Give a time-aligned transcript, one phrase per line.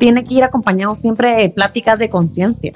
[0.00, 2.72] tiene que ir acompañado siempre de pláticas de conciencia.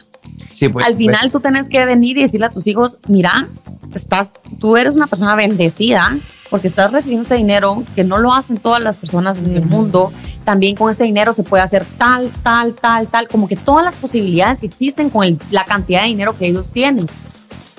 [0.53, 3.49] Sí, pues, Al final pues, tú tienes que venir y decirle a tus hijos, mira,
[3.95, 6.17] estás, tú eres una persona bendecida
[6.51, 10.13] porque estás recibiendo este dinero que no lo hacen todas las personas en el mundo.
[10.45, 13.97] También con este dinero se puede hacer tal, tal, tal, tal, como que todas las
[13.97, 17.07] posibilidades que existen con el- la cantidad de dinero que ellos tienen.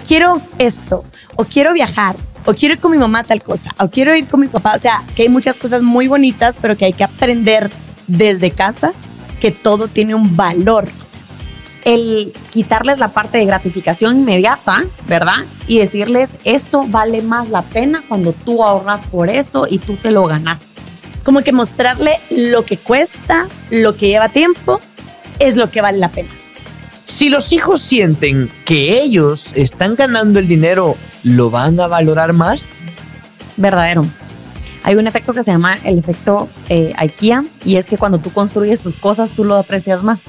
[0.08, 1.04] quiero esto,
[1.36, 2.16] o quiero viajar,
[2.46, 4.74] o quiero ir con mi mamá a tal cosa, o quiero ir con mi papá.
[4.76, 7.72] O sea, que hay muchas cosas muy bonitas, pero que hay que aprender
[8.08, 8.92] desde casa
[9.40, 10.88] que todo tiene un valor.
[11.86, 15.46] el quitarles la parte de gratificación inmediata, ¿verdad?
[15.68, 20.10] Y decirles, esto vale más la pena cuando tú ahorras por esto y tú te
[20.10, 20.82] lo ganaste.
[21.24, 24.80] Como que mostrarle lo que cuesta, lo que lleva tiempo,
[25.38, 26.30] es lo que vale la pena.
[26.92, 32.70] si los hijos sienten que ellos están ganando el dinero, ¿lo van a valorar más?
[33.58, 34.06] Verdadero.
[34.86, 38.32] Hay un efecto que se llama el efecto eh, IKEA y es que cuando tú
[38.32, 40.26] construyes tus cosas, tú lo aprecias más.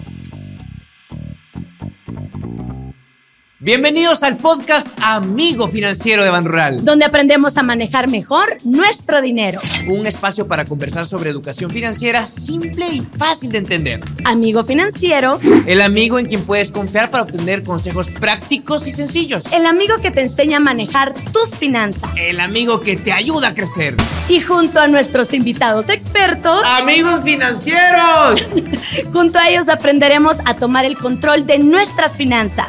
[3.67, 6.84] Bienvenidos al podcast Amigo Financiero de Ban Rural.
[6.84, 9.61] Donde aprendemos a manejar mejor nuestro dinero.
[9.89, 14.00] Un espacio para conversar sobre educación financiera simple y fácil de entender.
[14.25, 19.53] Amigo financiero, El amigo en quien puedes confiar para obtener consejos prácticos y sencillos.
[19.53, 22.08] el amigo que te enseña a manejar tus finanzas.
[22.17, 23.97] El amigo que te ayuda a crecer.
[24.28, 28.53] Y junto a nuestros invitados expertos, Amigos financieros.
[29.12, 32.69] junto a ellos aprenderemos a tomar el control de nuestras finanzas.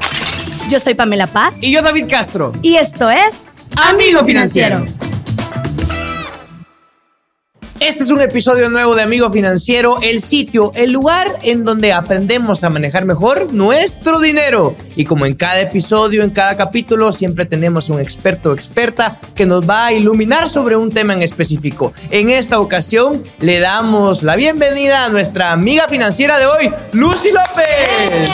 [0.69, 2.51] Yo soy Pamela Paz Y yo David Castro.
[2.61, 4.83] y esto es Amigo Financiero.
[7.79, 12.63] Este es un episodio nuevo de Amigo Financiero, el sitio, el lugar en donde aprendemos
[12.63, 14.75] a manejar mejor nuestro dinero.
[14.95, 19.45] Y como en cada episodio, en cada capítulo, siempre tenemos un experto o experta que
[19.45, 21.93] nos va a iluminar sobre un tema en específico.
[22.09, 28.31] En esta ocasión, le damos la bienvenida a nuestra amiga financiera de hoy, Lucy López.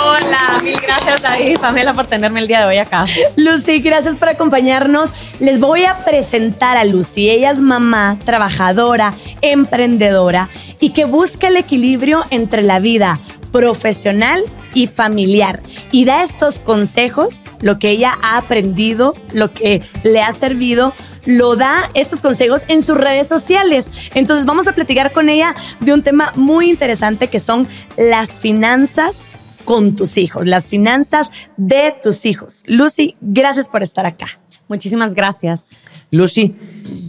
[0.00, 3.04] Hola, mil gracias David y Pamela por tenerme el día de hoy acá.
[3.36, 5.12] Lucy, gracias por acompañarnos.
[5.40, 7.28] Les voy a presentar a Lucy.
[7.28, 8.77] Ella es mamá, trabajadora,
[9.40, 10.48] emprendedora
[10.80, 13.18] y que busca el equilibrio entre la vida
[13.52, 14.42] profesional
[14.74, 15.60] y familiar.
[15.90, 20.94] Y da estos consejos, lo que ella ha aprendido, lo que le ha servido,
[21.24, 23.90] lo da estos consejos en sus redes sociales.
[24.14, 27.66] Entonces vamos a platicar con ella de un tema muy interesante que son
[27.96, 29.24] las finanzas
[29.64, 32.62] con tus hijos, las finanzas de tus hijos.
[32.66, 34.26] Lucy, gracias por estar acá.
[34.68, 35.62] Muchísimas gracias.
[36.10, 36.54] Lucy,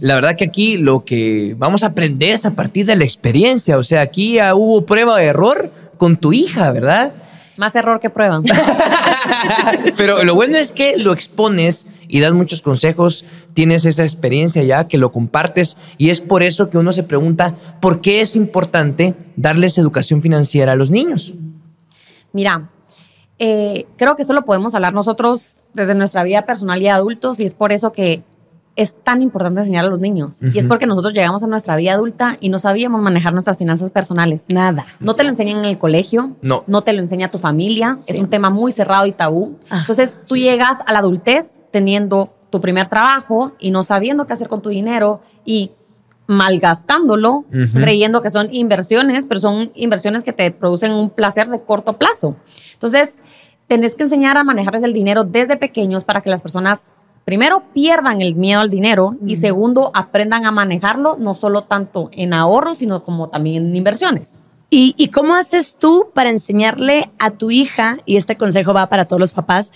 [0.00, 3.78] la verdad que aquí lo que vamos a aprender es a partir de la experiencia.
[3.78, 7.12] O sea, aquí ya hubo prueba de error con tu hija, ¿verdad?
[7.56, 8.42] Más error que prueba.
[9.96, 13.24] Pero lo bueno es que lo expones y das muchos consejos,
[13.54, 17.54] tienes esa experiencia ya, que lo compartes y es por eso que uno se pregunta
[17.80, 21.34] por qué es importante darles educación financiera a los niños.
[22.32, 22.68] Mira,
[23.38, 27.44] eh, creo que esto lo podemos hablar nosotros desde nuestra vida personal y adultos y
[27.44, 28.22] es por eso que
[28.82, 30.38] es tan importante enseñar a los niños.
[30.40, 33.90] Y es porque nosotros llegamos a nuestra vida adulta y no sabíamos manejar nuestras finanzas
[33.90, 34.46] personales.
[34.52, 34.86] Nada.
[35.00, 36.64] No te lo enseñan en el colegio, No.
[36.66, 39.56] no te lo enseña tu familia, es un tema muy cerrado y tabú.
[39.68, 39.80] Ajá.
[39.82, 44.48] Entonces tú llegas a la adultez teniendo tu primer trabajo y no sabiendo qué hacer
[44.48, 45.72] con tu dinero y
[46.26, 51.98] malgastándolo, creyendo que son inversiones, pero son inversiones que te producen un placer de corto
[51.98, 52.36] plazo.
[52.74, 53.16] Entonces,
[53.66, 56.90] tenés que enseñar a manejarles el dinero desde pequeños para que las personas
[57.24, 62.32] primero pierdan el miedo al dinero y segundo aprendan a manejarlo no solo tanto en
[62.32, 64.40] ahorros, sino como también en inversiones.
[64.68, 69.06] ¿Y, y cómo haces tú para enseñarle a tu hija, y este consejo va para
[69.06, 69.72] todos los papás,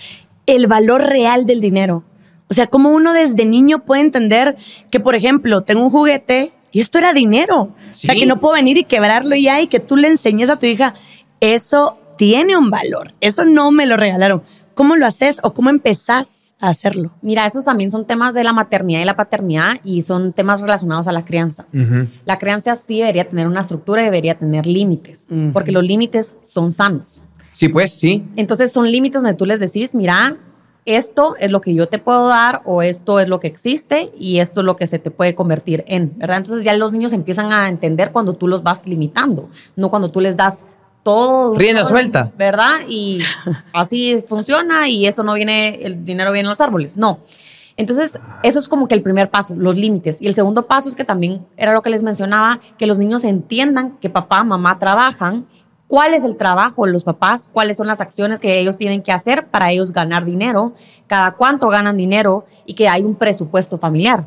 [0.46, 2.04] el valor real del dinero?
[2.48, 4.54] O sea, cómo uno desde niño puede entender
[4.90, 7.60] que, por ejemplo, tengo un juguete y esto era dinero.
[7.62, 8.20] O sea, Sí.
[8.20, 10.94] que no puedo venir y quebrarlo ya y que tú le enseñes a tu hija,
[11.40, 14.42] eso tiene un valor, eso no me lo regalaron.
[14.74, 17.12] ¿Cómo lo haces o cómo empezás a hacerlo?
[17.22, 21.06] Mira, esos también son temas de la maternidad y la paternidad y son temas relacionados
[21.06, 21.66] a la crianza.
[22.24, 26.70] La crianza sí debería tener una estructura y debería tener límites, porque los límites son
[26.70, 27.22] sanos.
[27.52, 28.24] Sí, pues sí.
[28.36, 30.36] Entonces son límites donde tú les decís, mira,
[30.86, 34.38] esto es lo que yo te puedo dar o esto es lo que existe y
[34.38, 36.38] esto es lo que se te puede convertir en, ¿verdad?
[36.38, 40.20] Entonces ya los niños empiezan a entender cuando tú los vas limitando, no cuando tú
[40.20, 40.64] les das
[41.04, 41.54] todo.
[41.54, 42.32] Rienda todo, suelta.
[42.36, 42.80] ¿Verdad?
[42.88, 43.20] Y
[43.72, 46.96] así funciona y eso no viene, el dinero viene en los árboles.
[46.96, 47.20] No.
[47.76, 50.20] Entonces, eso es como que el primer paso, los límites.
[50.20, 53.24] Y el segundo paso es que también era lo que les mencionaba, que los niños
[53.24, 55.46] entiendan que papá, mamá trabajan,
[55.88, 59.12] cuál es el trabajo de los papás, cuáles son las acciones que ellos tienen que
[59.12, 60.74] hacer para ellos ganar dinero,
[61.06, 64.24] cada cuánto ganan dinero y que hay un presupuesto familiar.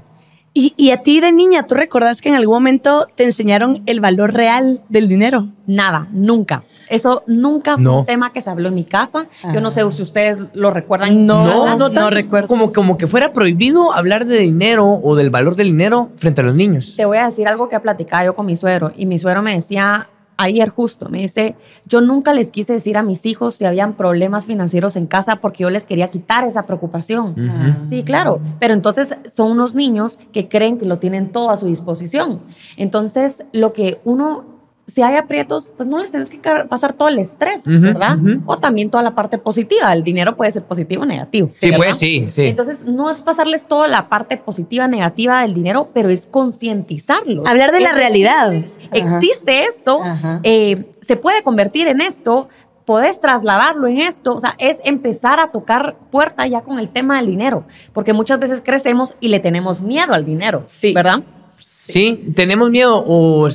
[0.60, 4.00] Y, y a ti de niña, ¿tú recordás que en algún momento te enseñaron el
[4.00, 5.50] valor real del dinero?
[5.68, 6.64] Nada, nunca.
[6.90, 9.28] Eso nunca fue un tema que se habló en mi casa.
[9.54, 9.72] Yo no Ah.
[9.72, 11.28] sé si ustedes lo recuerdan.
[11.28, 12.48] No, No, no, no recuerdo.
[12.48, 16.46] Como, como que fuera prohibido hablar de dinero o del valor del dinero frente a
[16.46, 16.96] los niños.
[16.98, 19.54] Te voy a decir algo que platicaba yo con mi suegro y mi suegro me
[19.54, 20.08] decía
[20.38, 21.56] ayer justo, me dice,
[21.86, 25.64] yo nunca les quise decir a mis hijos si habían problemas financieros en casa porque
[25.64, 27.32] yo les quería quitar esa preocupación.
[27.32, 27.86] Ujú.
[27.86, 31.66] Sí, claro, pero entonces son unos niños que creen que lo tienen todo a su
[31.66, 32.42] disposición.
[32.78, 34.46] Entonces, lo que uno,
[34.88, 36.40] si hay aprietos, pues no les tienes que
[36.70, 38.18] pasar todo el estrés, ¿verdad?
[38.46, 39.92] O también toda la parte positiva.
[39.94, 41.50] El dinero puede ser positivo o negativo.
[41.52, 41.86] Sí, ¿verdad?
[41.88, 42.46] pues sí, sí.
[42.46, 47.46] Entonces, no es pasarles toda la parte positiva, negativa del dinero, pero es concientizarlos.
[47.46, 48.54] Hablar de la realidad.
[48.94, 50.40] Existe esto, Ajá.
[50.44, 52.48] eh, se puede convertir en esto,
[52.86, 54.34] podés trasladarlo en esto.
[54.36, 58.40] O sea, es empezar a tocar puerta ya con el tema del dinero, porque muchas
[58.40, 60.94] veces crecemos y le tenemos miedo al dinero, Sí.
[60.94, 61.24] ¿verdad?
[61.60, 63.50] Sí, tenemos miedo o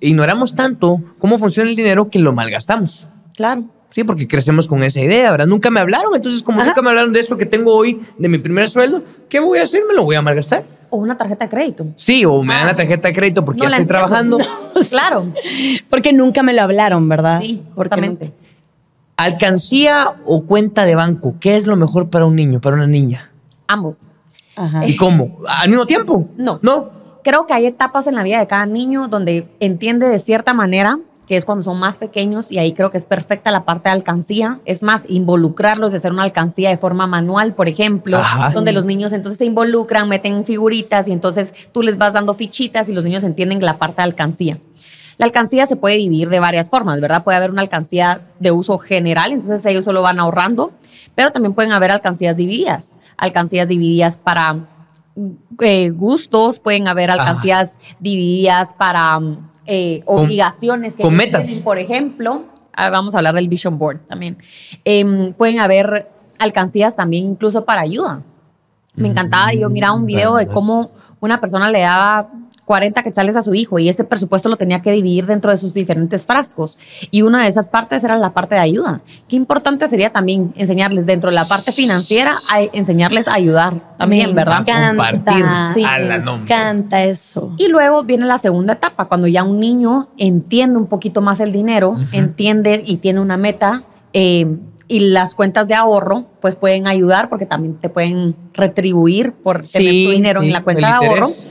[0.00, 3.06] ignoramos tanto cómo funciona el dinero que lo malgastamos.
[3.36, 3.64] Claro.
[3.90, 5.46] Sí, porque crecemos con esa idea, ¿verdad?
[5.46, 6.68] Nunca me hablaron, entonces como Ajá.
[6.70, 9.64] nunca me hablaron de esto que tengo hoy, de mi primer sueldo, ¿qué voy a
[9.64, 9.82] hacer?
[9.88, 10.64] ¿Me lo voy a malgastar?
[10.90, 11.86] O una tarjeta de crédito.
[11.96, 14.38] Sí, o me dan la tarjeta de crédito porque No ya estoy entiendo.
[14.38, 14.38] trabajando.
[14.90, 15.32] claro.
[15.90, 17.40] Porque nunca me lo hablaron, ¿verdad?
[17.40, 18.32] Sí, justamente.
[19.16, 21.34] ¿Alcancía o cuenta de banco?
[21.40, 23.30] ¿Qué es lo mejor para un niño, para una niña?
[23.66, 24.06] Ambos.
[24.56, 24.86] Ajá.
[24.86, 25.38] ¿Y cómo?
[25.46, 26.28] ¿Al mismo tiempo?
[26.36, 26.58] No.
[26.62, 26.90] No.
[27.22, 30.98] Creo que hay etapas en la vida de cada niño donde entiende de cierta manera
[31.30, 33.92] que es cuando son más pequeños y ahí creo que es perfecta la parte de
[33.92, 34.58] alcancía.
[34.64, 38.50] Es más, involucrarlos de hacer una alcancía de forma manual, por ejemplo, Ajá.
[38.50, 42.88] donde los niños entonces se involucran, meten figuritas y entonces tú les vas dando fichitas
[42.88, 44.58] y los niños entienden la parte de alcancía.
[45.18, 47.22] La alcancía se puede dividir de varias formas, ¿verdad?
[47.22, 50.72] Puede haber una alcancía de uso general, entonces ellos solo van ahorrando,
[51.14, 52.96] pero también pueden haber alcancías divididas.
[53.16, 54.66] Alcancías divididas para
[55.60, 61.46] eh, gustos, pueden haber alcancías divididas para mm, eh, Con- obligaciones que con metas.
[61.46, 64.36] tienen, por ejemplo, ah, vamos a hablar del Vision Board también.
[64.84, 68.22] Em, pueden haber alcancías también incluso para ayuda.
[68.96, 70.90] Me encantaba, yo miraba un video de cómo
[71.20, 72.28] una persona le daba
[72.70, 75.74] 40 quetzales a su hijo y ese presupuesto lo tenía que dividir dentro de sus
[75.74, 76.78] diferentes frascos.
[77.10, 79.00] Y una de esas partes era la parte de ayuda.
[79.28, 84.28] Qué importante sería también enseñarles dentro de la parte financiera, a enseñarles a ayudar también,
[84.28, 84.60] Me ¿verdad?
[84.60, 84.88] encanta.
[84.90, 85.44] Compartir
[85.74, 85.82] Sí.
[85.84, 87.52] a la Me encanta eso.
[87.58, 91.50] Y luego viene la segunda etapa, cuando ya un niño entiende un poquito más el
[91.50, 93.82] dinero, entiende y tiene una meta.
[94.12, 94.46] eh,
[94.92, 99.92] y las cuentas de ahorro, pues pueden ayudar porque también te pueden retribuir por tener
[99.92, 101.28] Sí, tu dinero sí, en la cuenta de ahorro.
[101.28, 101.48] interés.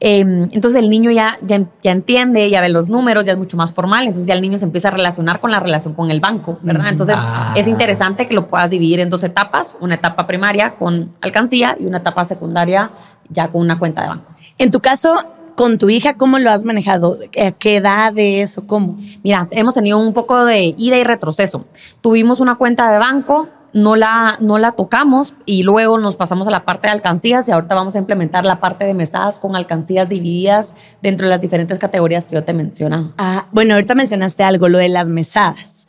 [0.00, 3.56] Eh, entonces el niño ya, ya, ya entiende, ya ve los números, ya es mucho
[3.56, 6.20] más formal, entonces ya el niño se empieza a relacionar con la relación con el
[6.20, 6.88] banco, ¿verdad?
[6.88, 7.52] Entonces Ah.
[7.56, 11.86] es interesante que lo puedas dividir en dos etapas, una etapa primaria con alcancía y
[11.86, 12.90] una etapa secundaria
[13.28, 14.32] ya con una cuenta de banco.
[14.56, 15.16] En tu caso,
[15.56, 17.16] con tu hija, ¿cómo lo has manejado?
[17.44, 18.68] ¿A qué edad de eso?
[18.68, 18.96] ¿Cómo?
[19.24, 21.64] Mira, hemos tenido un poco de ida y retroceso.
[22.00, 26.50] Tuvimos una cuenta de banco, no la, no la tocamos y luego nos pasamos a
[26.50, 30.08] la parte de alcancías y ahorita vamos a implementar la parte de mesadas con alcancías
[30.08, 33.12] divididas dentro de las diferentes categorías que yo te mencionaba.
[33.18, 35.86] Ah, bueno, ahorita mencionaste algo, lo de las mesadas.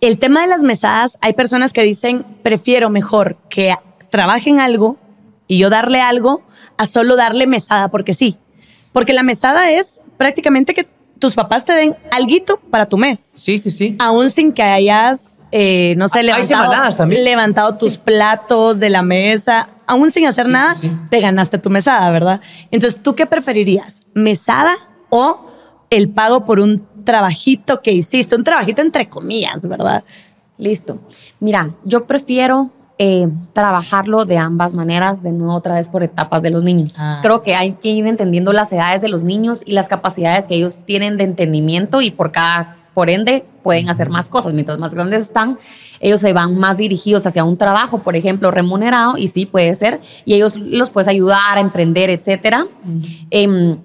[0.00, 3.74] El tema de las mesadas, hay personas que dicen, prefiero mejor que
[4.10, 4.96] trabajen algo
[5.46, 6.42] y yo darle algo
[6.76, 8.36] a solo darle mesada, porque sí.
[8.92, 10.86] Porque la mesada es prácticamente que
[11.18, 13.96] tus papás te den alguito para tu mes, Sí, sí, sí.
[13.98, 19.68] aún sin que hayas, eh, no sé, Ah, levantado, levantado tus platos de la mesa,
[19.86, 20.90] aún sin hacer nada, sí.
[21.10, 22.40] te ganaste tu mesada, ¿verdad?
[22.70, 24.02] Entonces, ¿tú qué preferirías?
[24.14, 24.74] ¿Mesada
[25.10, 25.46] o
[25.90, 28.36] el pago por un trabajito que hiciste?
[28.36, 30.04] Un trabajito entre comillas, ¿verdad?
[30.58, 30.98] Listo.
[31.40, 36.50] Mira, yo prefiero eh, trabajarlo de ambas maneras, de nuevo otra vez por etapas de
[36.50, 36.96] los niños.
[36.98, 37.20] Ah.
[37.22, 40.56] Creo que hay que ir entendiendo las edades de los niños y las capacidades que
[40.56, 44.52] ellos tienen de entendimiento y por cada, por ende, pueden hacer más cosas.
[44.52, 45.56] Mientras más grandes están,
[46.00, 50.00] ellos se van más dirigidos hacia un trabajo, por ejemplo, remunerado, y sí puede ser,
[50.24, 52.66] y ellos los puedes ayudar a emprender, etcétera.
[53.30, 53.78] Em,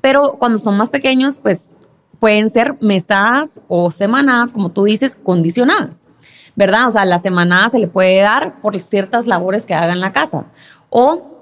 [0.00, 1.74] pero cuando son más pequeños, pues
[2.20, 6.08] pueden ser mesadas o semanas, como tú dices, condicionadas,
[6.54, 6.86] ¿verdad?
[6.86, 10.12] O sea, la semanada se le puede dar por ciertas labores que haga en la
[10.12, 10.44] casa.
[10.88, 11.32] O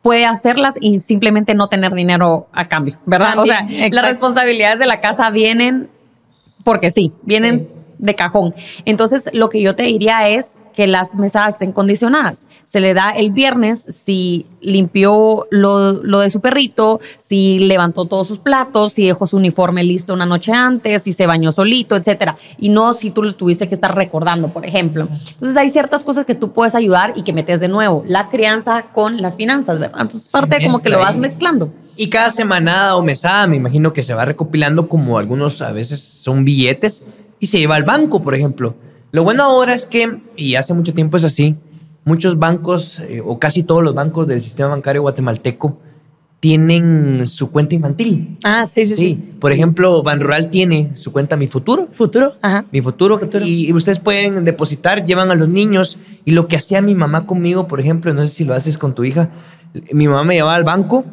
[0.00, 3.38] puede hacerlas y simplemente no tener dinero a cambio, ¿verdad?
[3.38, 4.08] o sea, También, las exacto.
[4.08, 5.90] responsabilidades de la casa vienen
[6.64, 7.68] porque sí, vienen
[7.98, 8.54] de cajón.
[8.84, 12.46] Entonces, lo que yo te diría es que las mesadas estén condicionadas.
[12.64, 18.26] Se le da el viernes si limpió lo, lo, de su perrito, si levantó todos
[18.26, 22.36] sus platos, si dejó su uniforme listo una noche antes, si se bañó solito, etcétera.
[22.58, 25.08] Y no si tú lo tuviste que estar recordando, por ejemplo.
[25.12, 28.02] Entonces hay ciertas cosas que tú puedes ayudar y que metes de nuevo.
[28.06, 30.00] La crianza con las finanzas, ¿verdad?
[30.00, 31.72] Entonces parte como que lo vas mezclando.
[31.96, 36.02] Y cada semana o mesada, me imagino que se va recopilando como algunos a veces
[36.02, 37.06] son billetes
[37.38, 38.74] y se lleva al banco, por ejemplo.
[39.12, 41.56] Lo bueno ahora es que, y hace mucho tiempo es así,
[42.04, 45.78] muchos bancos, eh, o casi todos los bancos del sistema bancario guatemalteco,
[46.40, 48.36] tienen su cuenta infantil.
[48.44, 49.14] Ah, sí, sí, sí.
[49.40, 51.88] Por ejemplo, Banrural tiene su cuenta Mi Futuro.
[51.90, 52.66] Futuro, ajá.
[52.70, 53.18] Mi Futuro.
[53.42, 55.98] Y, ustedes pueden depositar, llevan a los niños.
[56.26, 58.94] Y lo que hacía mi mamá conmigo, por ejemplo, no sé si lo haces con
[58.94, 59.30] tu hija,
[59.92, 61.06] mi mamá me llevaba al banco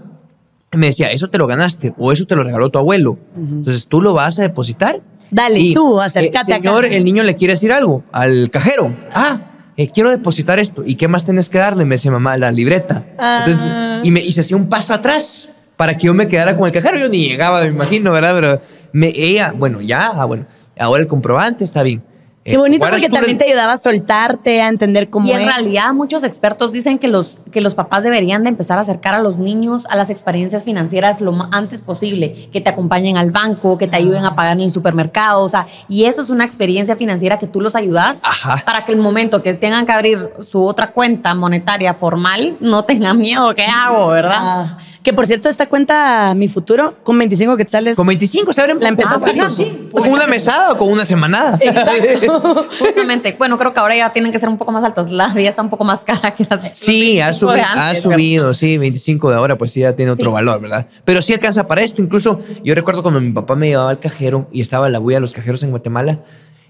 [0.73, 3.17] y me decía, eso te lo ganaste o eso te lo regaló tu abuelo.
[3.37, 5.01] Entonces tú lo vas a depositar
[5.31, 8.93] Dale, tú, acércate eh, señor, el niño le quiere decir algo al cajero.
[9.13, 9.39] Ah,
[9.77, 10.83] eh, quiero depositar esto.
[10.85, 11.85] ¿Y qué más tienes que darle?
[11.85, 13.05] Me dice mamá, la libreta.
[13.11, 14.01] Entonces, ah.
[14.03, 16.73] y, me, y se hacía un paso atrás para que yo me quedara con el
[16.73, 16.99] cajero.
[16.99, 18.35] Yo ni llegaba, me imagino, ¿verdad?
[18.35, 18.61] Pero
[18.91, 20.45] me, ella, bueno, ya, ah, bueno,
[20.77, 22.03] ahora el comprobante está bien.
[22.43, 26.23] Qué bonito porque también te ayudaba a soltarte, a entender cómo Y en realidad muchos
[26.23, 29.85] expertos dicen que los, que los papás deberían de empezar a acercar a los niños
[29.91, 34.25] a las experiencias financieras lo antes posible, que te acompañen al banco, que te ayuden
[34.25, 37.61] a pagar en el supermercado, o sea, y eso es una experiencia financiera que tú
[37.61, 38.21] los ayudas
[38.65, 43.19] para que el momento que tengan que abrir su otra cuenta monetaria formal no tengan
[43.19, 44.39] miedo, ¿qué hago, verdad?
[44.41, 44.77] Ah.
[45.03, 47.97] Que por cierto, esta cuenta, mi futuro, con 25 quetzales.
[47.97, 48.79] Con 25 se abren.
[48.79, 49.89] La empezas ah, sí.
[49.91, 51.57] ¿Con una mesada o con una semanada?
[51.59, 52.67] Exacto.
[52.79, 53.35] Justamente.
[53.37, 55.09] Bueno, creo que ahora ya tienen que ser un poco más altas.
[55.11, 58.77] La vida está un poco más cara que las Sí, ha, subido, ha subido, sí.
[58.77, 60.85] 25 de ahora, pues sí, ya tiene otro valor, ¿verdad?
[61.03, 62.01] Pero sí alcanza para esto.
[62.01, 65.21] Incluso yo recuerdo cuando mi papá me llevaba al cajero y estaba la bulla de
[65.21, 66.19] los cajeros en Guatemala,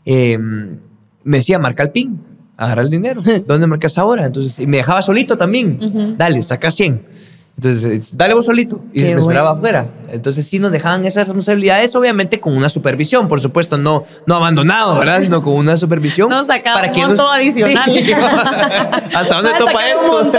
[0.05, 0.79] em,
[1.23, 2.21] me decía, marca el PIN,
[2.55, 3.21] agarra el dinero.
[3.45, 4.25] ¿Dónde marcas ahora?
[4.25, 6.15] Entonces, me dejaba solito también.
[6.17, 7.30] Dale, saca 100.
[7.63, 8.81] Entonces, dale vos solito.
[8.91, 9.87] Y se me esperaba afuera.
[10.11, 14.97] Entonces, sí nos dejaban esas responsabilidades, obviamente con una supervisión, por supuesto, no, no abandonado,
[14.97, 15.21] ¿verdad?
[15.21, 16.27] Sino con una supervisión.
[16.27, 17.91] Nos sacaba para un monto adicional.
[19.13, 20.31] ¿Hasta dónde topa esto?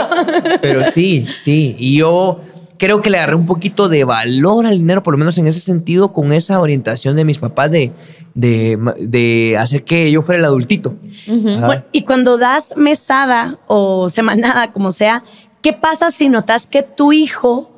[0.60, 1.76] Pero sí, sí.
[1.78, 2.40] Y yo
[2.76, 5.60] creo que le agarré un poquito de valor al dinero, por lo menos en ese
[5.60, 7.92] sentido, con esa orientación de mis papás de,
[8.34, 10.94] de, de hacer que yo fuera el adultito.
[11.92, 15.22] y cuando das mesada o semanada, como sea,
[15.62, 17.70] ¿Qué pasa si notas que tu hijo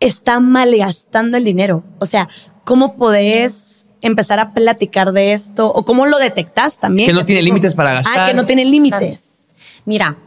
[0.00, 1.82] está malgastando el dinero?
[1.98, 2.28] O sea,
[2.64, 5.72] ¿cómo podés empezar a platicar de esto?
[5.72, 7.08] ¿O cómo lo detectas también?
[7.08, 8.20] Que no tiene límites para gastar.
[8.20, 9.56] Ah, que no tiene límites.
[9.86, 10.18] Mira,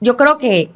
[0.00, 0.70] yo creo que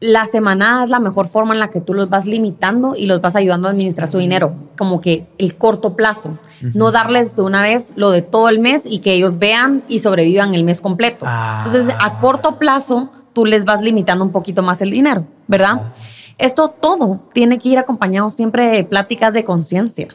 [0.00, 3.20] la semana es la mejor forma en la que tú los vas limitando y los
[3.20, 7.60] vas ayudando a administrar su dinero, como que el corto plazo, no darles de una
[7.60, 11.26] vez lo de todo el mes y que ellos vean y sobrevivan el mes completo.
[11.28, 11.64] Ah.
[11.66, 15.92] Entonces, a corto plazo, tú les vas limitando un poquito más el dinero, ¿verdad?
[16.38, 20.08] Esto todo tiene que ir acompañado siempre de pláticas de conciencia.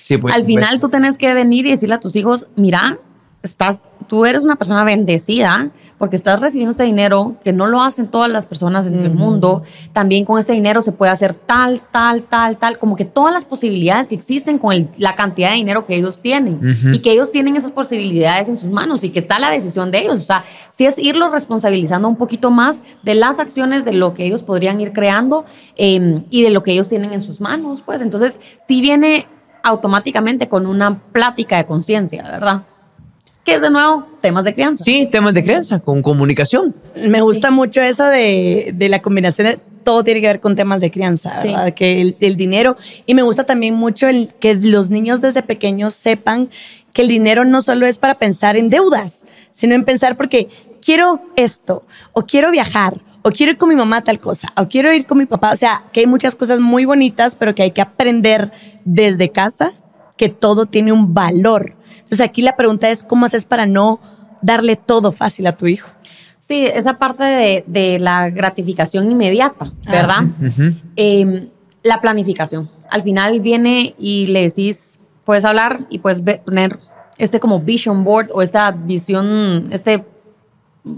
[0.00, 2.98] Sí, pues, Al final tú tienes que venir y decirle a tus hijos, mira,
[3.48, 8.06] estás, tú eres una persona bendecida porque estás recibiendo este dinero que no lo hacen
[8.06, 9.62] todas las personas en el mundo.
[9.92, 13.44] También con este dinero se puede hacer tal, tal, tal, tal, como que todas las
[13.44, 16.60] posibilidades que existen con la cantidad de dinero que ellos tienen
[16.92, 19.98] y que ellos tienen esas posibilidades en sus manos y que está la decisión de
[19.98, 20.14] ellos.
[20.14, 24.24] O sea, si es irlos responsabilizando un poquito más de las acciones, de lo que
[24.24, 25.44] ellos podrían ir creando
[25.76, 29.26] em, y de lo que ellos tienen en sus manos, pues entonces sí viene
[29.62, 32.62] automáticamente con una plática de conciencia, ¿verdad?
[33.48, 34.84] Que es de nuevo temas de crianza.
[34.84, 36.74] Sí, temas de crianza, con comunicación.
[37.08, 40.82] Me gusta mucho eso de, de, la combinación de todo tiene que ver con temas
[40.82, 41.36] de crianza,
[41.74, 42.76] que el, el, dinero.
[43.06, 46.50] Y me gusta también mucho el, que los niños desde pequeños sepan
[46.92, 50.48] que el dinero no solo es para pensar en deudas, sino en pensar porque
[50.82, 54.92] quiero esto, o quiero viajar, o quiero ir con mi mamá tal cosa, o quiero
[54.92, 55.52] ir con mi papá.
[55.52, 58.52] O sea, que hay muchas cosas muy bonitas, pero que hay que aprender
[58.84, 59.72] desde casa
[60.18, 61.77] que todo tiene un valor
[62.08, 64.00] entonces aquí la pregunta es, ¿cómo haces para no
[64.40, 65.90] darle todo fácil a tu hijo?
[66.38, 70.22] Sí, esa parte de, la gratificación inmediata, ¿verdad?
[70.96, 71.50] Em,
[71.82, 72.70] la planificación.
[72.88, 76.78] Al final viene y le decís, puedes hablar y puedes tener
[77.18, 80.06] este como vision board o esta visión, este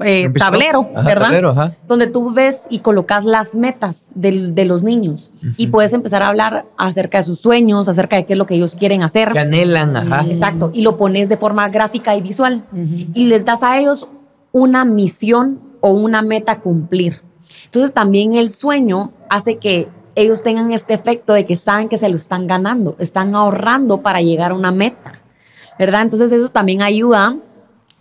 [0.05, 1.75] eh, tablero, ¿verdad?
[1.87, 6.67] Donde tú ves y colocas las metas de, los niños y puedes empezar a hablar
[6.77, 9.33] acerca de sus sueños, acerca de qué es lo que ellos quieren hacer.
[9.33, 10.25] Que anhelan, ajá.
[10.29, 10.71] Exacto.
[10.75, 12.65] Y lo pones de forma gráfica y visual
[13.15, 14.09] y les das a ellos
[14.53, 17.23] una misión o una meta a cumplir.
[17.65, 22.09] Entonces también el sueño hace que ellos tengan este efecto de que saben que se
[22.09, 25.21] lo están ganando, están ahorrando para llegar a una meta,
[25.79, 26.03] ¿verdad?
[26.03, 27.37] Entonces eso también ayuda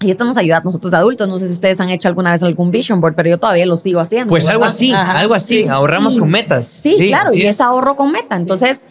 [0.02, 1.28] Y esto nos ayuda a nosotros adultos.
[1.28, 3.76] No sé si ustedes han hecho alguna vez algún vision board, pero yo todavía lo
[3.76, 4.30] sigo haciendo.
[4.30, 4.76] Pues algo ¿verdad?
[4.76, 5.64] así, Ajá, algo así.
[5.64, 5.68] sí.
[5.68, 6.66] Ahorramos Y- con metas.
[6.66, 7.60] Sí, claro, así y es.
[7.60, 8.38] ahorro con meta.
[8.38, 8.86] Entonces,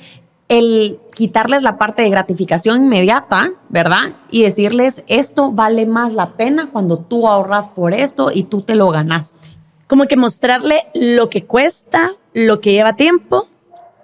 [0.49, 4.13] el quitarles la parte de gratificación inmediata, ¿verdad?
[4.31, 8.75] Y decirles, esto vale más la pena cuando tú ahorras por esto y tú te
[8.75, 9.39] lo ganaste.
[9.87, 13.49] Como que mostrarle lo que cuesta, lo que lleva tiempo,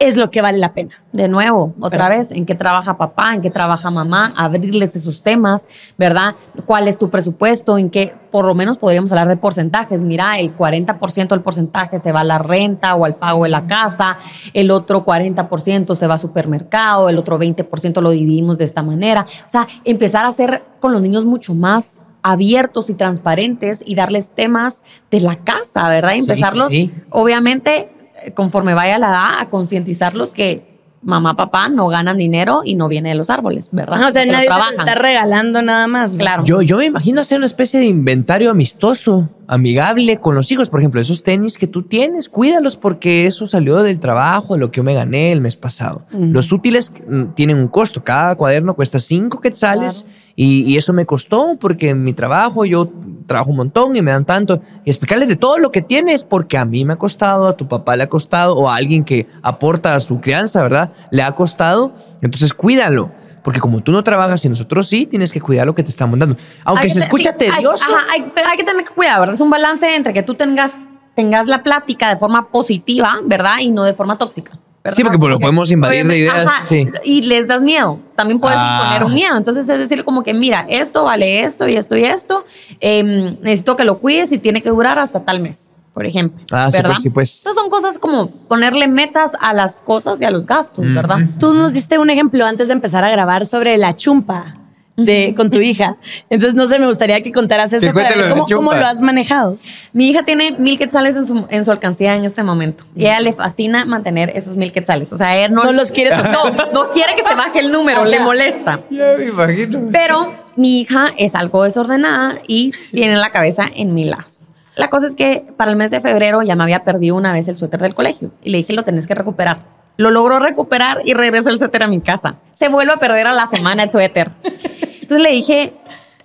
[0.01, 1.03] es lo que vale la pena.
[1.13, 5.69] De nuevo, otra vez, en qué trabaja papá, en qué trabaja mamá, abrirles esos temas,
[5.97, 6.35] ¿verdad?
[6.67, 7.79] ¿Cuál es tu presupuesto?
[7.79, 10.03] En qué, por lo menos podríamos hablar de porcentajes.
[10.03, 13.67] Mira, el 40% del porcentaje se va a la renta o al pago de la
[13.67, 14.17] casa,
[14.53, 19.25] el otro 40% se va a supermercado, el otro 20% lo dividimos de esta manera.
[19.47, 24.31] O sea, empezar a hacer con los niños mucho más abiertos y transparentes y darles
[24.31, 26.15] temas de la casa, ¿verdad?
[26.15, 26.95] Y Sí, sí, empezarlos, sí.
[27.11, 27.91] obviamente,
[28.35, 33.11] conforme vaya la edad, a concientizarlos que mamá, papá no ganan dinero y no viene
[33.11, 34.09] de los árboles, ¿verdad?
[34.09, 34.75] o sea, nadie se lo trabajan.
[34.81, 36.17] está regalando nada más.
[36.17, 36.45] Claro.
[36.45, 40.71] Yo, yo me imagino hacer una especie de inventario amistoso, amigable con los hijos.
[40.71, 44.71] Por ejemplo, esos tenis que tú tienes, cuídalos porque eso salió del trabajo, de lo
[44.71, 46.07] que yo me gané el mes pasado.
[46.11, 48.03] Los útiles mm, tienen un costo.
[48.03, 50.07] Cada cuaderno cuesta cinco quetzales
[50.37, 52.89] y, y eso me costó porque en mi trabajo yo
[53.27, 54.61] trabajo un montón y me dan tanto.
[54.85, 57.69] Y explicarles de todo lo que tienes porque a mí me ha costado, a tu
[57.69, 60.93] papá le ha costado o a alguien que aporta a su crianza, ¿verdad?
[61.11, 61.93] Le ha costado.
[62.23, 63.11] Entonces cuídalo.
[63.43, 66.19] Porque como tú no trabajas y nosotros sí, tienes que cuidar lo que te estamos
[66.19, 66.37] dando.
[66.65, 67.85] Aunque se te- escucha hay- tedioso.
[67.85, 69.35] ajá, hay- pero hay que tener cuidado, ¿verdad?
[69.35, 70.73] Es un balance entre que tú tengas,
[71.15, 73.57] tengas la plática de forma positiva, ¿verdad?
[73.61, 74.59] Y no de forma tóxica.
[74.85, 74.97] ¿Verdad?
[74.97, 76.87] Sí, porque pues, lo podemos invadir de ideas, sí.
[77.05, 77.99] Y les das miedo.
[78.15, 78.83] También puedes Ah.
[78.85, 79.37] poner un miedo.
[79.37, 82.45] Entonces, es decir, como que, mira, esto vale esto y esto y esto.
[82.81, 86.45] em, necesito que lo cuides y tiene que durar hasta tal mes, por ejemplo.
[86.53, 86.91] Ah, sí, ¿verdad?
[86.91, 87.37] pues, sí, pues.
[87.39, 91.19] Estas son cosas como ponerle metas a las cosas y a los gastos, ¿verdad?
[91.41, 94.55] Tú nos diste un ejemplo antes de empezar a grabar sobre la chumpa
[94.97, 95.97] de, con tu hija.
[96.31, 99.59] Entonces, no sé, me gustaría que contaras eso Que para ver cómo, lo has manejado.
[99.93, 102.85] Mi hija tiene mil quetzales en su, en su alcancía en este momento.
[102.95, 105.13] Y a ella le fascina mantener esos mil quetzales.
[105.13, 106.33] O sea, ella no, No los quiere tocar.
[106.33, 108.81] No, no quiere que se baje el número, le molesta.
[108.91, 109.89] Ya me imagino.
[109.91, 114.41] Pero mi hija es algo desordenada y tiene la cabeza en mil lados.
[114.77, 117.47] La cosa es que para el mes de febrero ya me había perdido una vez
[117.47, 119.59] el suéter del colegio y le dije, lo tenés que recuperar.
[119.97, 122.37] Lo logró recuperar y regresó el suéter a mi casa.
[122.53, 124.31] Se vuelve a perder a la semana el suéter.
[124.43, 125.75] Entonces le dije,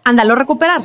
[0.03, 0.81] ándalo a recuperar.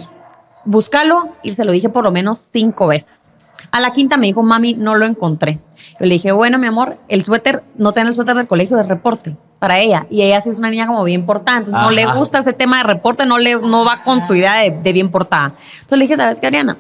[0.65, 3.33] Búscalo y se lo dije por lo menos cinco veces.
[3.71, 5.61] A la quinta me dijo, mami, no lo encontré.
[5.99, 8.83] Yo le dije, bueno, mi amor, el suéter, no tiene el suéter del colegio de
[8.83, 10.07] reporte para ella.
[10.11, 11.59] Y ella sí es una niña como bien portada.
[11.59, 14.57] Entonces no le gusta ese tema de reporte, no, le, no va con su idea
[14.57, 15.55] de, de bien portada.
[15.77, 16.77] Entonces le dije, ¿sabes qué, Ariana?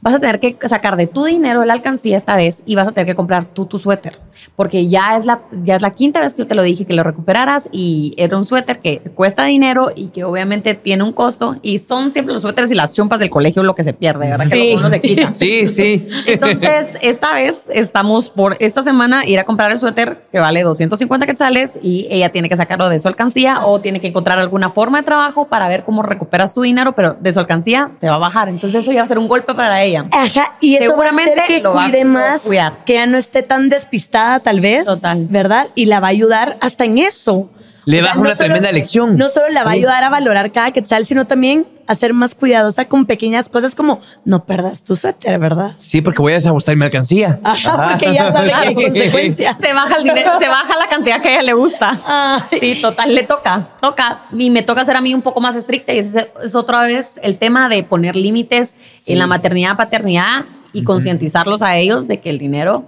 [0.00, 2.88] Vas a tener que sacar de tu dinero de la alcancía esta vez y vas
[2.88, 4.18] a tener que comprar tú tu suéter.
[4.56, 6.94] Porque ya es, la, ya es la quinta vez que yo te lo dije que
[6.94, 11.56] lo recuperaras y era un suéter que cuesta dinero y que obviamente tiene un costo.
[11.62, 14.44] Y son siempre los suéteres y las chumpas del colegio lo que se pierde, ¿verdad?
[14.44, 14.58] Que Sí.
[14.58, 15.34] luego uno se quita.
[15.42, 16.08] Sí, sí.
[16.26, 21.26] Entonces, esta vez estamos por esta semana ir a comprar el suéter que vale 250
[21.26, 24.98] quetzales y ella tiene que sacarlo de su alcancía o tiene que encontrar alguna forma
[24.98, 28.18] de trabajo para ver cómo recupera su dinero, pero de su alcancía se va a
[28.18, 28.48] bajar.
[28.48, 30.06] Entonces, eso ya va a ser un golpe para ella.
[30.10, 32.72] Ajá, y eso Seguramente va a hacer que cuide más, cuidar.
[32.84, 35.26] que ya no esté tan despistada tal vez, Total.
[35.28, 35.68] ¿verdad?
[35.74, 37.50] Y la va a ayudar hasta en eso.
[37.84, 39.16] Le O sea, baja una tremenda lección.
[39.16, 42.34] No solo la va a ayudar a valorar cada quetzal, sino también a ser más
[42.34, 45.72] cuidadosa con pequeñas cosas como no perdas tu suéter, ¿verdad?
[45.78, 47.40] Sí, porque voy a desajustar mi alcancía.
[47.42, 49.56] Ajá, porque ya sabe que hay consecuencias.
[49.60, 51.98] Se baja el dinero, se baja la cantidad que a ella le gusta.
[52.06, 52.60] Ay.
[52.60, 54.22] Sí, total, le toca, toca.
[54.36, 55.92] Y me toca ser a mí un poco más estricta.
[55.92, 58.74] Y ese es otra vez el tema de poner límites
[59.06, 62.84] en la maternidad, paternidad y concientizarlos a ellos de que el dinero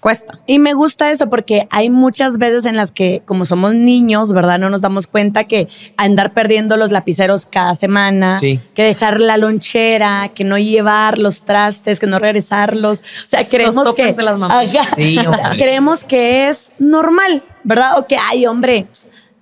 [0.00, 0.38] cuesta.
[0.46, 4.58] Y me gusta eso porque hay muchas veces en las que, como somos niños, ¿verdad?
[4.58, 8.60] No nos damos cuenta que andar perdiendo los lapiceros cada semana, Sí.
[8.74, 13.00] que dejar la lonchera, que no llevar los trastes, que no regresarlos.
[13.00, 14.02] O sea, creemos Los que.
[14.02, 14.68] toppers de las mamás.
[14.74, 14.88] Ajá.
[14.96, 15.42] Sí, hombre.
[15.56, 17.98] creemos que es normal, ¿verdad?
[17.98, 18.86] O que, ay, hombre.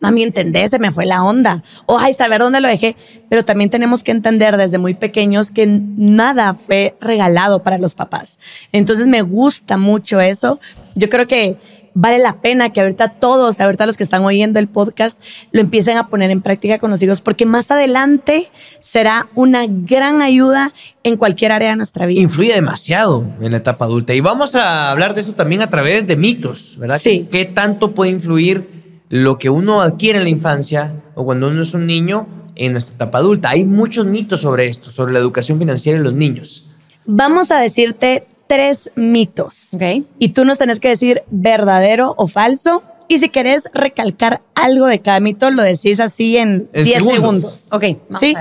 [0.06, 1.64] Mami, entendés, se me fue la onda.
[1.86, 2.94] O, ay, saber dónde lo dejé.
[3.28, 8.38] Pero también tenemos que entender desde muy pequeños que nada fue regalado para los papás.
[8.70, 10.60] Entonces me gusta mucho eso.
[10.94, 11.56] Yo creo que
[11.92, 15.18] vale la pena que ahorita todos, ahorita los que están oyendo el podcast,
[15.50, 20.22] lo empiecen a poner en práctica con los hijos, porque más adelante será una gran
[20.22, 22.20] ayuda en cualquier área de nuestra vida.
[22.20, 24.14] Influye demasiado en la etapa adulta.
[24.14, 27.00] Y vamos a hablar de eso también a través de mitos, ¿verdad?
[27.02, 27.26] Sí.
[27.28, 28.75] ¿Qué tanto puede influir
[29.08, 32.94] lo que uno adquiere en la infancia o cuando uno es un niño en nuestra
[32.96, 33.50] etapa adulta?
[33.50, 36.66] Hay muchos mitos sobre esto, sobre la educación financiera de los niños.
[37.04, 39.74] Vamos a decirte tres mitos.
[39.74, 40.04] ¿Ok?
[40.18, 42.82] Y tú nos tenés que decir verdadero o falso.
[43.08, 47.14] Y si querés recalcar algo de cada mito, lo decís así en En 10 segundos.
[47.14, 47.66] segundos.
[47.72, 48.34] Ok, vamos ¿Sí?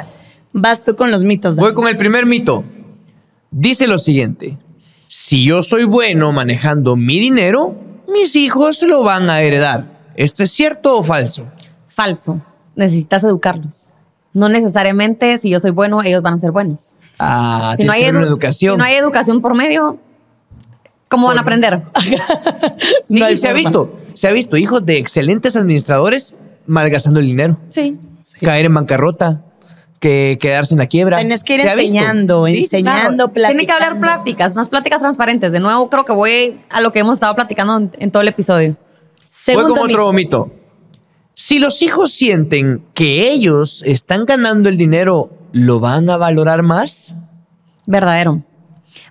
[0.53, 1.55] Vas tú con los mitos.
[1.55, 2.63] Voy con el primer mito.
[3.51, 4.57] Dice lo siguiente.
[5.07, 7.75] Si yo soy bueno manejando mi dinero,
[8.11, 9.94] mis hijos lo van a heredar.
[10.15, 11.45] ¿Esto es cierto o falso?
[11.87, 12.41] Falso.
[12.75, 13.87] Necesitas educarlos.
[14.33, 16.93] No necesariamente si yo soy bueno, ellos van a ser buenos.
[17.19, 18.73] Ah, Si no, hay edu- educación.
[18.75, 19.97] si no hay educación por medio,
[21.09, 21.81] ¿cómo van a aprender?
[23.03, 23.95] Sí, No se ha visto.
[24.13, 26.35] Se ha visto hijos de excelentes administradores
[26.67, 27.57] malgastando el dinero.
[27.69, 27.97] Sí.
[28.41, 29.41] Caer en bancarrota,
[29.99, 31.17] que quedarse en la quiebra.
[31.19, 32.75] Tienes que ir enseñando, Sí, sí, sí.
[32.77, 35.51] enseñando, Tiene que hablar pláticas, unas pláticas transparentes.
[35.51, 38.27] De nuevo, creo que voy a lo que hemos estado platicando en, en todo el
[38.27, 38.75] episodio.
[39.47, 40.51] Voy Segundo con otro mito.
[41.33, 47.13] Si los hijos sienten que ellos están ganando el dinero, ¿lo van a valorar más?
[47.85, 48.41] Verdadero.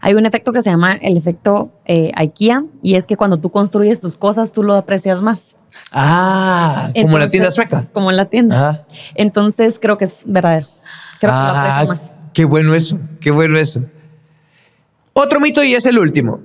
[0.00, 3.50] Hay un efecto que se llama el efecto eh, IKEA y es que cuando tú
[3.50, 5.56] construyes tus cosas, tú lo aprecias más.
[5.92, 7.86] Ah, como la Entonces- tienda sueca.
[7.92, 8.68] Como en la tienda.
[8.70, 8.86] Ajá.
[9.14, 10.66] Entonces creo que es verdadero.
[11.20, 12.12] Creo que lo Ah, aprecio más.
[12.32, 13.82] Qué bueno eso, qué bueno eso.
[15.12, 16.40] Otro mito y es el último.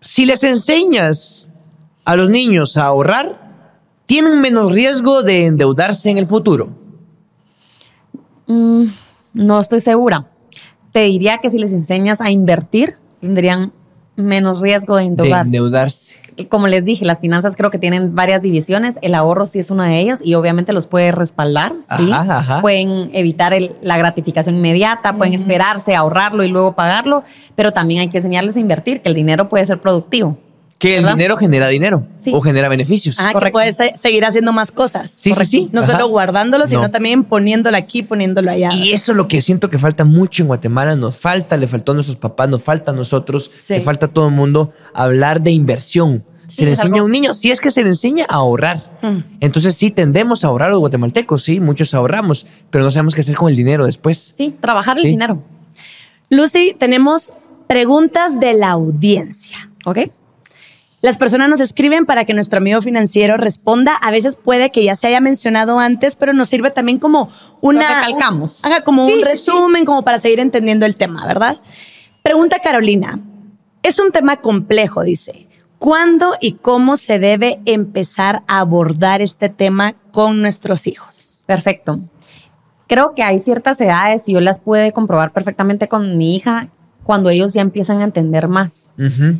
[0.00, 1.48] Si les enseñas
[2.04, 3.38] a los niños a ahorrar,
[4.06, 6.70] tienen menos riesgo de endeudarse en el futuro.
[8.46, 8.84] Mm,
[9.34, 10.26] no estoy segura.
[10.92, 13.72] Te diría que si les enseñas a invertir, tendrían
[14.16, 15.46] menos riesgo de De endeudarse.
[15.46, 16.16] endeudarse.
[16.36, 18.98] Y como les dije, las finanzas creo que tienen varias divisiones.
[19.02, 21.72] El ahorro sí es una de ellas y obviamente los puede respaldar.
[21.98, 22.10] ¿sí?
[22.10, 22.60] Ajá, ajá.
[22.62, 27.22] Pueden evitar el- la gratificación inmediata, pueden esperarse, ahorrarlo y luego pagarlo,
[27.54, 30.38] pero también hay que enseñarles a invertir, que el dinero puede ser productivo.
[30.82, 31.16] Que el ¿Verdad?
[31.16, 32.32] dinero genera dinero Sí.
[32.34, 33.16] o genera beneficios.
[33.20, 33.52] Ah, que Correcto.
[33.52, 35.12] puedes se- seguir haciendo más cosas.
[35.16, 35.68] Sí, sí, sí.
[35.72, 35.92] No Ajá.
[35.92, 36.90] solo guardándolo, sino No.
[36.90, 38.72] también poniéndolo aquí, poniéndolo allá.
[38.74, 40.96] Y eso es lo que siento que falta mucho en Guatemala.
[40.96, 43.74] Nos falta, le faltó a nuestros papás, nos falta a nosotros, Sí.
[43.74, 46.24] le falta a todo el mundo hablar de inversión.
[46.48, 48.34] Sí, se le es enseña a un niño, si es que se le enseña a
[48.34, 48.78] ahorrar.
[49.02, 49.18] Mm.
[49.40, 53.36] Entonces sí tendemos a ahorrar los guatemaltecos, sí, muchos ahorramos, pero no sabemos qué hacer
[53.36, 54.34] con el dinero después.
[54.36, 55.08] Sí, trabajar el Sí.
[55.10, 55.42] dinero.
[56.28, 57.32] Lucy, tenemos
[57.68, 59.70] preguntas de la audiencia.
[59.84, 59.98] ¿Ok?
[61.02, 63.96] Las personas nos escriben para que nuestro amigo financiero responda.
[63.96, 67.28] A veces puede que ya se haya mencionado antes, pero nos sirve también como
[67.60, 67.88] una.
[67.88, 68.64] Lo recalcamos.
[68.64, 71.56] Haga como Sí, un sí, resumen, como para seguir entendiendo el tema, ¿verdad?
[72.22, 73.18] Pregunta Carolina.
[73.82, 75.48] Es un tema complejo, dice.
[75.78, 81.42] ¿Cuándo y cómo se debe empezar a abordar este tema con nuestros hijos?
[81.46, 81.98] Perfecto.
[82.86, 86.68] Creo que hay ciertas edades y yo las pude comprobar perfectamente con mi hija
[87.04, 88.88] cuando ellos ya empiezan a entender más.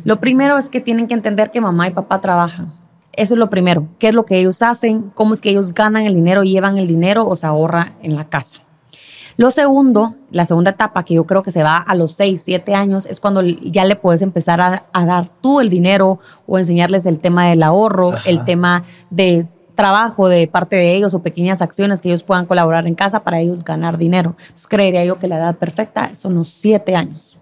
[0.03, 2.73] Lo primero es que tienen que entender que mamá y papá trabajan.
[3.13, 3.87] Eso es lo primero.
[3.99, 5.11] ¿Qué es lo que ellos hacen?
[5.13, 8.27] ¿Cómo es que ellos ganan el dinero, llevan el dinero o se ahorra en la
[8.27, 8.61] casa?
[9.35, 12.75] Lo segundo, la segunda etapa que yo creo que se va a los 6, 7
[12.75, 17.05] años, es cuando ya le puedes empezar a, a dar tú el dinero o enseñarles
[17.05, 18.29] el tema del ahorro, Ajá.
[18.29, 22.85] el tema de trabajo de parte de ellos o pequeñas acciones que ellos puedan colaborar
[22.85, 24.35] en casa para ellos ganar dinero.
[24.39, 27.32] Entonces creería yo que la edad perfecta son los 7 años,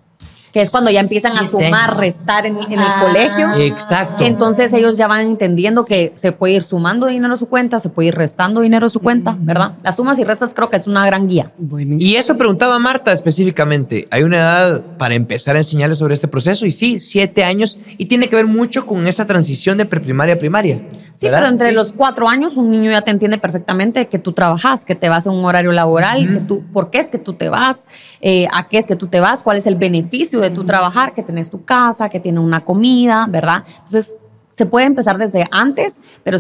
[0.54, 1.98] que es cuando ya empiezan a sumar, años.
[1.98, 3.04] restar en, en el Ah.
[3.06, 3.54] colegio.
[3.56, 4.24] Exacto.
[4.26, 7.90] Entonces ellos ya van entendiendo que se puede ir sumando dinero a su cuenta, se
[7.90, 9.74] puede ir restando dinero a su cuenta, ¿verdad?
[9.84, 11.52] Las sumas y restas creo que es una gran guía.
[11.98, 14.08] Y eso preguntaba Marta específicamente.
[14.12, 16.66] ¿Hay una edad para empezar a enseñarles sobre este proceso?
[16.66, 17.78] Y sí, siete años.
[17.98, 20.82] Y tiene que ver mucho con esa transición de preprimaria a primaria.
[21.22, 21.40] Sí, ¿verdad?
[21.42, 21.76] pero entre Sí.
[21.76, 25.28] los cuatro años un niño ya te entiende perfectamente que tú trabajas, que te vas
[25.28, 27.88] a un horario laboral, que tú, por qué es que tú te vas,
[28.22, 31.14] eh, a qué es que tú te vas, cuál es el beneficio de tu trabajar,
[31.14, 33.64] que tenés tu casa, que tiene una comida, ¿verdad?
[33.86, 34.16] Entonces,
[34.56, 36.40] se puede empezar desde antes, pero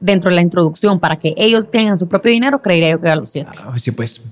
[0.00, 3.16] dentro de la introducción, para que ellos tengan su propio dinero, creería yo que a
[3.16, 3.50] los siete.
[3.62, 4.22] Ah, sí, pues.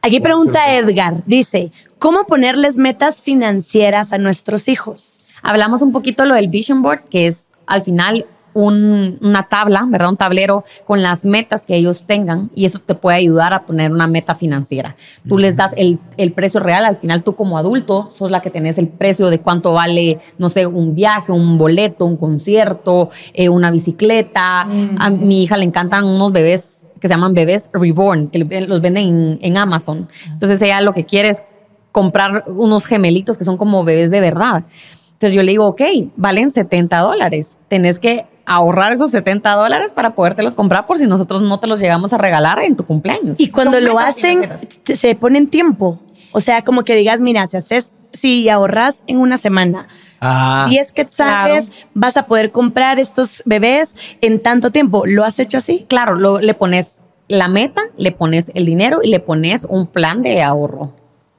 [0.00, 5.34] Aquí pregunta Edgar, dice, ¿cómo ponerles metas financieras a nuestros hijos?
[5.42, 9.84] Hablamos un poquito de lo del Vision Board, que es al final un- una tabla,
[9.88, 10.10] ¿verdad?
[10.10, 13.90] Un tablero con las metas que ellos tengan y eso te puede ayudar a poner
[13.92, 14.96] una meta financiera.
[15.28, 18.50] Tú les das el, el precio real, al final tú como adulto sos la que
[18.50, 23.48] tenés el precio de cuánto vale, no sé, un viaje, un boleto, un concierto, eh,
[23.48, 24.66] una bicicleta.
[24.98, 29.08] A mi hija le encantan unos bebés que se llaman bebés reborn, que los venden
[29.08, 30.08] en, en Amazon.
[30.30, 31.42] Entonces ella lo que quiere es
[31.90, 34.64] comprar unos gemelitos que son como bebés de verdad.
[35.12, 35.82] Entonces yo le digo, ok,
[36.16, 37.56] valen 70 dólares.
[37.68, 41.80] Tenés que ahorrar esos 70 dólares para podértelos comprar por si nosotros no te los
[41.80, 43.38] llegamos a regalar en tu cumpleaños.
[43.40, 44.48] Y cuando Son lo hacen,
[44.94, 46.00] se ponen tiempo.
[46.32, 49.86] O sea, como que digas, mira, si haces, si ahorras en una semana
[50.24, 55.02] Ah, 10 quetzales, vas a poder comprar estos bebés en tanto tiempo.
[55.04, 55.84] ¿Lo has hecho así?
[55.88, 60.22] Claro, lo- le pones la meta, le pones el dinero y le pones un plan
[60.22, 60.92] de ahorro.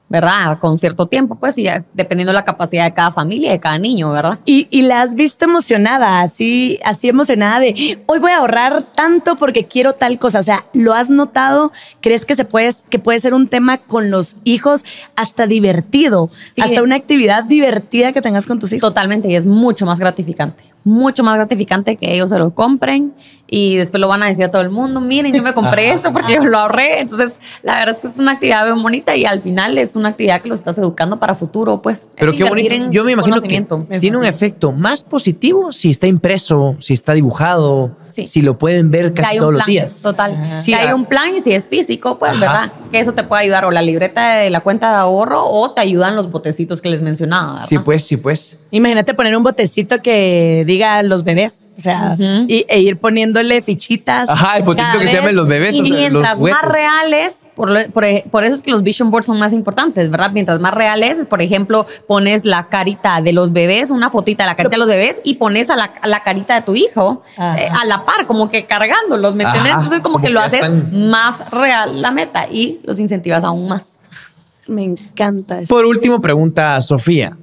[0.08, 0.58] ¿Verdad?
[0.58, 3.78] Con cierto tiempo, pues, y es dependiendo de la capacidad de cada familia, de cada
[3.78, 4.38] niño, ¿verdad?
[4.44, 9.36] Y, y, la has visto emocionada, así, así emocionada de hoy voy a ahorrar tanto
[9.36, 10.38] porque quiero tal cosa.
[10.38, 11.72] O sea, ¿lo has notado?
[12.00, 14.84] ¿Crees que se puede, que puede ser un tema con los hijos
[15.16, 16.30] hasta divertido?
[16.54, 16.60] Sí.
[16.60, 18.88] Hasta una actividad divertida que tengas con tus hijos.
[18.88, 23.14] Totalmente, y es mucho más gratificante mucho más gratificante que ellos se lo compren
[23.46, 26.12] y después lo van a decir a todo el mundo, miren, yo me compré esto
[26.12, 27.00] porque yo lo ahorré.
[27.00, 30.10] Entonces, la verdad es que es una actividad bien bonita y al final es una
[30.10, 32.08] actividad que los estás educando para futuro, pues.
[32.16, 32.90] Pero qué bonito.
[32.90, 33.66] Yo me imagino que
[34.00, 38.26] tiene un efecto más positivo si está impreso, si está dibujado, sí.
[38.26, 40.02] si lo pueden ver casi todos los días.
[40.02, 40.60] Total.
[40.60, 42.72] Si hay un plan y si es físico, pues, ¿verdad?
[42.90, 45.80] Que eso te puede ayudar o la libreta de la cuenta de ahorro o te
[45.80, 47.52] ayudan los botecitos que les mencionaba.
[47.54, 47.68] ¿verdad?
[47.68, 48.66] Sí, pues, sí, pues.
[48.70, 54.28] Imagínate poner un botecito que diga los bebés, o sea, y, e ir poniéndole fichitas.
[54.28, 55.76] Ajá, el botecito que se llame los bebés.
[55.76, 59.52] Y mientras más reales, por, por, por, eso es que los vision boards son más
[59.52, 60.30] importantes, ¿verdad?
[60.32, 64.56] Mientras más reales, por ejemplo, pones la carita de los bebés, una fotita de la
[64.56, 67.68] carita de los bebés y pones a la, a la carita de tu hijo eh,
[67.70, 69.72] a la par, como que cargándolos, ¿me entiendes?
[69.72, 71.08] Entonces como, como que, lo haces están...
[71.08, 73.98] más real la meta y los incentivas aún más.
[74.66, 75.60] Me encanta.
[75.60, 75.68] Eso.
[75.68, 77.36] Por último, pregunta Sofía.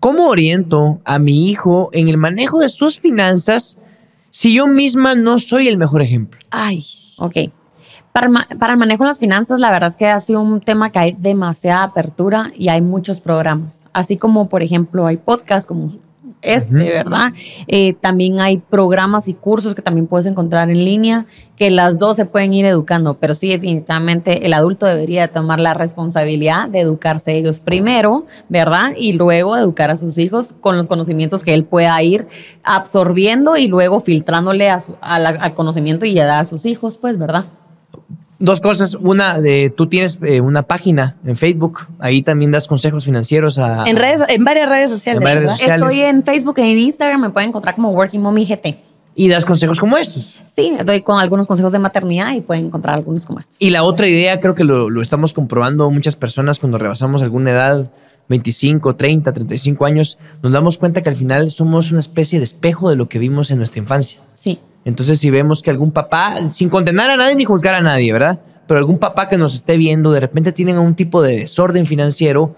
[0.00, 3.78] ¿Cómo oriento a mi hijo en el manejo de sus finanzas
[4.30, 6.38] si yo misma no soy el mejor ejemplo?
[6.50, 6.84] Ay,
[7.18, 7.36] ok.
[8.12, 10.90] Para, para, el manejo de las finanzas, la verdad es que ha sido un tema
[10.90, 13.86] que hay demasiada apertura y hay muchos programas.
[13.92, 15.98] Así como, por ejemplo, hay podcasts como
[16.42, 16.92] este, uh -huh.
[16.92, 17.32] ¿verdad?
[17.66, 22.16] Eh, también hay programas y cursos que también puedes encontrar en línea, que las dos
[22.16, 27.36] se pueden ir educando, pero sí, definitivamente el adulto debería tomar la responsabilidad de educarse
[27.36, 28.92] ellos primero, ¿verdad?
[28.96, 32.26] Y luego educar a sus hijos con los conocimientos que él pueda ir
[32.62, 36.98] absorbiendo y luego filtrándole a su, a la, al conocimiento y a, a sus hijos,
[36.98, 37.46] pues, ¿verdad?
[38.38, 38.94] Dos cosas.
[38.94, 41.88] Una, de, tú tienes eh, una página en Facebook.
[41.98, 43.84] Ahí también das consejos financieros a.
[43.88, 45.20] En, redes, en varias redes sociales.
[45.20, 45.82] En varias redes sociales.
[45.82, 47.20] Estoy en Facebook y en Instagram.
[47.20, 48.78] Me pueden encontrar como Working Mommy GT.
[49.16, 50.36] Y das consejos como estos.
[50.48, 53.60] Sí, doy con algunos consejos de maternidad y pueden encontrar algunos como estos.
[53.60, 57.50] Y la otra idea, creo que lo, lo estamos comprobando muchas personas cuando rebasamos alguna
[57.50, 57.90] edad.
[58.28, 62.90] 25, 30, 35 años, nos damos cuenta que al final somos una especie de espejo
[62.90, 64.20] de lo que vimos en nuestra infancia.
[64.34, 64.58] Sí.
[64.88, 68.40] Entonces, si vemos que algún papá, sin condenar a nadie ni juzgar a nadie, ¿verdad?
[68.66, 72.54] Pero algún papá que nos esté viendo, de repente tienen un tipo de desorden financiero,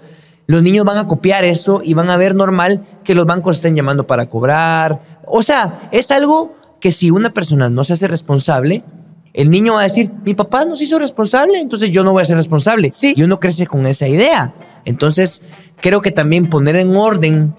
[0.47, 3.75] los niños van a copiar eso y van a ver normal que los bancos estén
[3.75, 5.01] llamando para cobrar.
[5.27, 8.85] O sea, es algo que si una persona no se hace responsable,
[9.35, 12.27] el niño va a decir, mi papá nos hizo responsable, entonces yo no voy a
[12.27, 12.93] ser responsable.
[12.93, 13.13] Sí.
[13.17, 14.55] Y uno crece con esa idea.
[14.85, 15.43] Entonces,
[15.81, 17.57] creo que también poner en orden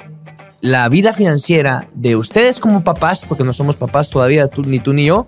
[0.61, 4.93] la vida financiera de ustedes como papás, porque no somos papás todavía, tú, ni tú
[4.93, 5.25] ni yo,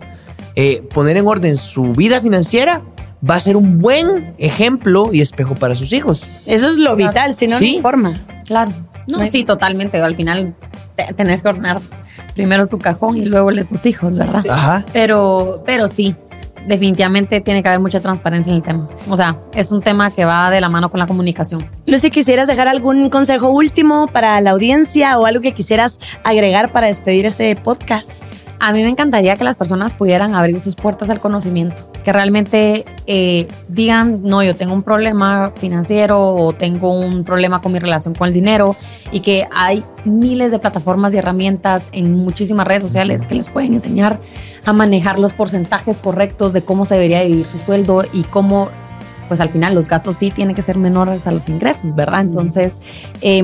[0.56, 2.82] eh, poner en orden su vida financiera
[3.28, 6.28] va a ser un buen ejemplo y espejo para sus hijos.
[6.46, 7.72] Eso es lo vital, si no, Sí.
[7.72, 8.22] no hay forma.
[8.46, 8.72] Claro.
[9.08, 10.00] No, sí, totalmente.
[10.00, 10.54] Al final
[10.96, 11.80] te- tenés que ordenar
[12.36, 14.46] primero tu cajón y luego el de tus hijos, ¿verdad?
[14.50, 14.86] Ajá.
[14.94, 16.16] Pero, pero sí,
[16.68, 18.90] definitivamente tiene que haber mucha transparencia en el tema.
[19.10, 21.70] O sea, es un tema que va de la mano con la comunicación.
[21.86, 26.88] Lucy, ¿quisieras dejar algún consejo último para la audiencia o algo que quisieras agregar para
[26.88, 28.24] despedir este podcast?
[28.66, 32.86] A mí me encantaría que las personas pudieran abrir sus puertas al conocimiento, que realmente
[33.08, 38.16] eh, digan, no, yo tengo un problema financiero o tengo un problema con mi relación
[38.16, 38.78] con el dinero
[39.12, 43.74] y que hay miles de plataformas y herramientas en muchísimas redes sociales que les pueden
[43.74, 44.22] enseñar
[44.64, 48.70] a manejar los porcentajes correctos de cómo se debería dividir su sueldo y cómo
[49.28, 52.22] pues al final los gastos sí tienen que ser menores a los ingresos, ¿verdad?
[52.22, 52.82] Entonces,
[53.20, 53.44] eh,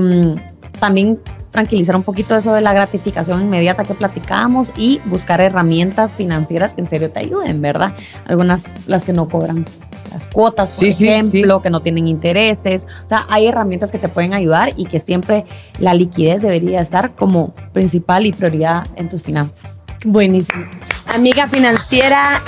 [0.79, 1.19] también
[1.51, 6.81] tranquilizar un poquito eso de la gratificación inmediata que platicábamos y buscar herramientas financieras que
[6.81, 7.93] en serio te ayuden, ¿verdad?
[8.27, 9.65] Algunas las que no cobran
[10.13, 11.63] las cuotas, por Sí, sí, ejemplo, sí.
[11.63, 12.87] que no tienen intereses.
[13.03, 15.45] O sea, hay herramientas que te pueden ayudar y que siempre
[15.79, 19.81] la liquidez debería estar como principal y prioridad en tus finanzas.
[20.05, 20.65] Buenísimo.
[21.07, 22.41] Amiga financiera,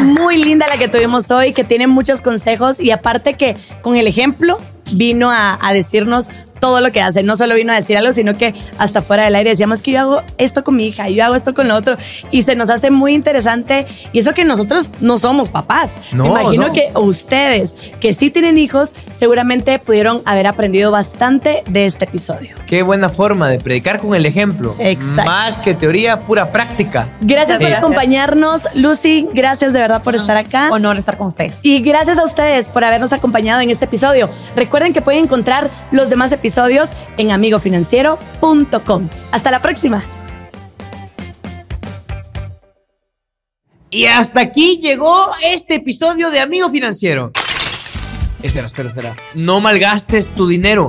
[0.00, 4.06] muy linda la que tuvimos hoy, que tiene muchos consejos y aparte que con el
[4.06, 4.56] ejemplo
[4.92, 6.30] vino a, a decirnos
[6.64, 7.22] todo lo que hace.
[7.22, 10.00] No solo vino a decir algo, sino que hasta fuera del aire decíamos que yo
[10.00, 11.98] hago esto con mi hija, yo hago esto con lo otro.
[12.30, 13.86] Y se nos hace muy interesante.
[14.14, 15.98] Y eso que nosotros no somos papás.
[16.10, 16.72] No, Me imagino no.
[16.72, 22.56] que ustedes, que sí tienen hijos, seguramente pudieron haber aprendido bastante de este episodio.
[22.66, 24.74] Qué buena forma de predicar con el ejemplo.
[24.78, 25.30] Exacto.
[25.30, 27.08] Más que teoría, pura práctica.
[27.20, 27.78] Gracias por Gracias.
[27.84, 29.28] acompañarnos, Lucy.
[29.34, 30.70] Gracias de verdad por estar acá.
[30.72, 31.56] Honor estar con ustedes.
[31.60, 34.30] Y gracias a ustedes por habernos acompañado en este episodio.
[34.56, 36.32] Recuerden que pueden encontrar los demás
[37.16, 39.08] en amigofinanciero.com.
[39.30, 40.04] Hasta la próxima.
[43.90, 47.30] Y hasta aquí llegó este episodio de Amigo Financiero.
[48.42, 49.16] Espera, espera, espera.
[49.34, 50.88] No malgastes tu dinero.